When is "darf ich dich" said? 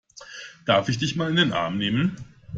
0.65-1.15